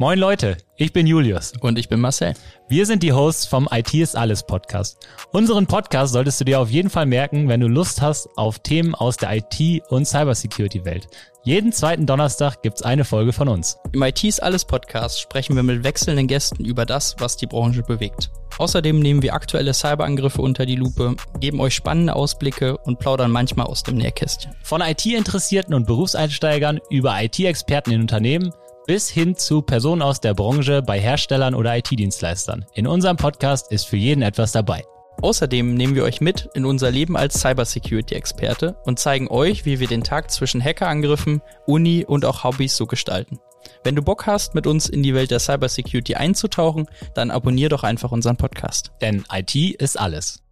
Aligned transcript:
Moin 0.00 0.18
Leute, 0.18 0.56
ich 0.76 0.94
bin 0.94 1.06
Julius. 1.06 1.52
Und 1.60 1.78
ich 1.78 1.90
bin 1.90 2.00
Marcel. 2.00 2.32
Wir 2.70 2.86
sind 2.86 3.02
die 3.02 3.12
Hosts 3.12 3.44
vom 3.44 3.68
IT 3.70 3.92
ist 3.92 4.16
alles 4.16 4.42
Podcast. 4.44 5.06
Unseren 5.30 5.66
Podcast 5.66 6.14
solltest 6.14 6.40
du 6.40 6.46
dir 6.46 6.58
auf 6.58 6.70
jeden 6.70 6.88
Fall 6.88 7.04
merken, 7.04 7.50
wenn 7.50 7.60
du 7.60 7.68
Lust 7.68 8.00
hast 8.00 8.30
auf 8.38 8.60
Themen 8.60 8.94
aus 8.94 9.18
der 9.18 9.36
IT- 9.36 9.82
und 9.90 10.06
Cybersecurity-Welt. 10.06 11.06
Jeden 11.44 11.70
zweiten 11.70 12.06
Donnerstag 12.06 12.62
gibt's 12.62 12.80
eine 12.80 13.04
Folge 13.04 13.34
von 13.34 13.48
uns. 13.48 13.76
Im 13.92 14.02
IT 14.02 14.24
ist 14.24 14.42
alles 14.42 14.64
Podcast 14.64 15.20
sprechen 15.20 15.54
wir 15.54 15.62
mit 15.62 15.84
wechselnden 15.84 16.28
Gästen 16.28 16.64
über 16.64 16.86
das, 16.86 17.16
was 17.18 17.36
die 17.36 17.46
Branche 17.46 17.82
bewegt. 17.82 18.30
Außerdem 18.56 19.00
nehmen 19.00 19.20
wir 19.20 19.34
aktuelle 19.34 19.74
Cyberangriffe 19.74 20.40
unter 20.40 20.64
die 20.64 20.76
Lupe, 20.76 21.14
geben 21.40 21.60
euch 21.60 21.74
spannende 21.74 22.16
Ausblicke 22.16 22.78
und 22.78 23.00
plaudern 23.00 23.30
manchmal 23.30 23.66
aus 23.66 23.82
dem 23.82 23.98
Nähkästchen. 23.98 24.54
Von 24.62 24.80
IT-Interessierten 24.80 25.74
und 25.74 25.86
Berufseinsteigern 25.86 26.80
über 26.88 27.22
IT-Experten 27.22 27.90
in 27.90 28.00
Unternehmen 28.00 28.54
bis 28.90 29.08
hin 29.08 29.36
zu 29.36 29.62
Personen 29.62 30.02
aus 30.02 30.18
der 30.20 30.34
Branche 30.34 30.82
bei 30.82 30.98
Herstellern 30.98 31.54
oder 31.54 31.76
IT-Dienstleistern. 31.76 32.64
In 32.74 32.88
unserem 32.88 33.16
Podcast 33.16 33.70
ist 33.70 33.84
für 33.84 33.96
jeden 33.96 34.20
etwas 34.20 34.50
dabei. 34.50 34.82
Außerdem 35.22 35.74
nehmen 35.74 35.94
wir 35.94 36.02
euch 36.02 36.20
mit 36.20 36.48
in 36.54 36.64
unser 36.64 36.90
Leben 36.90 37.16
als 37.16 37.40
Cybersecurity-Experte 37.40 38.74
und 38.84 38.98
zeigen 38.98 39.28
euch, 39.28 39.64
wie 39.64 39.78
wir 39.78 39.86
den 39.86 40.02
Tag 40.02 40.32
zwischen 40.32 40.60
Hackerangriffen, 40.60 41.40
Uni 41.68 42.04
und 42.04 42.24
auch 42.24 42.42
Hobbys 42.42 42.76
so 42.76 42.88
gestalten. 42.88 43.38
Wenn 43.84 43.94
du 43.94 44.02
Bock 44.02 44.26
hast, 44.26 44.56
mit 44.56 44.66
uns 44.66 44.88
in 44.88 45.04
die 45.04 45.14
Welt 45.14 45.30
der 45.30 45.38
Cybersecurity 45.38 46.16
einzutauchen, 46.16 46.86
dann 47.14 47.30
abonnier 47.30 47.68
doch 47.68 47.84
einfach 47.84 48.10
unseren 48.10 48.38
Podcast. 48.38 48.90
Denn 49.00 49.24
IT 49.32 49.54
ist 49.54 50.00
alles. 50.00 50.42